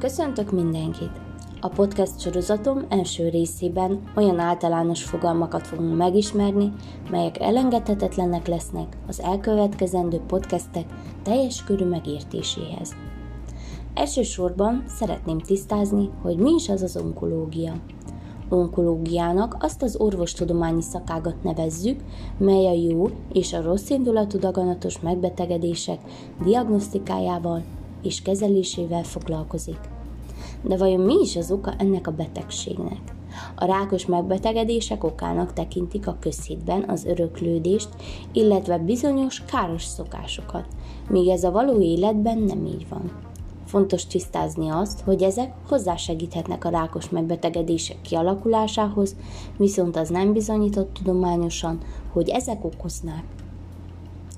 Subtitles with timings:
[0.00, 1.20] Köszöntök mindenkit!
[1.60, 6.72] A podcast sorozatom első részében olyan általános fogalmakat fogunk megismerni,
[7.10, 10.84] melyek elengedhetetlenek lesznek az elkövetkezendő podcastek
[11.22, 12.94] teljes körű megértéséhez.
[13.94, 17.72] Elsősorban szeretném tisztázni, hogy mi is az az onkológia.
[18.48, 22.00] Onkológiának azt az orvostudományi szakágat nevezzük,
[22.38, 26.00] mely a jó és a rossz indulatú daganatos megbetegedések
[26.44, 27.62] diagnosztikájával
[28.02, 29.89] és kezelésével foglalkozik.
[30.62, 33.00] De vajon mi is az oka ennek a betegségnek?
[33.54, 37.88] A rákos megbetegedések okának tekintik a közhitben az öröklődést,
[38.32, 40.66] illetve bizonyos káros szokásokat,
[41.08, 43.28] míg ez a való életben nem így van.
[43.64, 49.16] Fontos tisztázni azt, hogy ezek hozzásegíthetnek a rákos megbetegedések kialakulásához,
[49.56, 51.78] viszont az nem bizonyított tudományosan,
[52.12, 53.24] hogy ezek okoznák.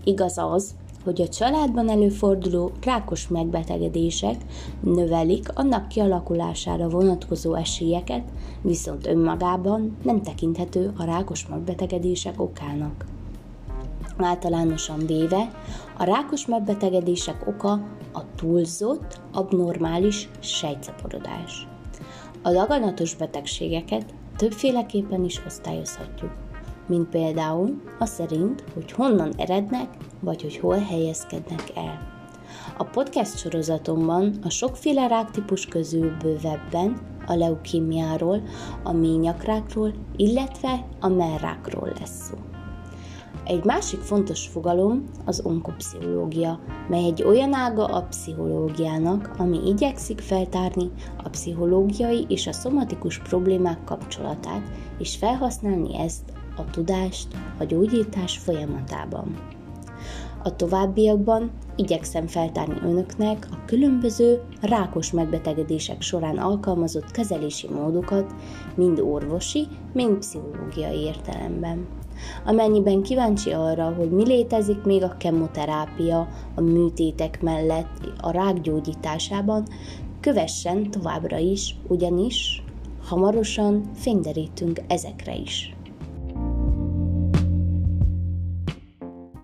[0.04, 4.36] Igaz az, hogy a családban előforduló rákos megbetegedések
[4.80, 8.22] növelik annak kialakulására vonatkozó esélyeket,
[8.62, 13.04] viszont önmagában nem tekinthető a rákos megbetegedések okának.
[14.18, 15.50] Általánosan véve,
[15.98, 17.72] a rákos megbetegedések oka
[18.12, 21.66] a túlzott, abnormális sejtszaporodás.
[22.42, 24.04] A daganatos betegségeket
[24.36, 26.51] többféleképpen is osztályozhatjuk
[26.86, 29.88] mint például a szerint, hogy honnan erednek,
[30.20, 32.10] vagy hogy hol helyezkednek el.
[32.78, 38.42] A podcast sorozatomban a sokféle ráktípus közül bővebben a leukémiáról,
[38.82, 42.36] a ményakrákról, illetve a merrákról lesz szó.
[43.44, 50.90] Egy másik fontos fogalom az onkopszichológia, mely egy olyan ága a pszichológiának, ami igyekszik feltárni
[51.24, 54.62] a pszichológiai és a szomatikus problémák kapcsolatát,
[54.98, 59.36] és felhasználni ezt a tudást a gyógyítás folyamatában.
[60.44, 68.34] A továbbiakban igyekszem feltárni önöknek a különböző rákos megbetegedések során alkalmazott kezelési módokat,
[68.74, 71.86] mind orvosi, mind pszichológiai értelemben.
[72.44, 79.66] Amennyiben kíváncsi arra, hogy mi létezik még a kemoterápia a műtétek mellett a rák gyógyításában,
[80.20, 82.62] kövessen továbbra is, ugyanis
[83.04, 85.74] hamarosan fényderítünk ezekre is.